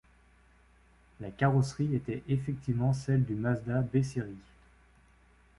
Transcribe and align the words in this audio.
La 1.19 1.29
carrosserie 1.29 1.93
était 1.95 2.23
effectivement 2.27 2.91
celle 2.91 3.23
du 3.23 3.35
Mazda 3.35 3.81
B-Series. 3.81 4.33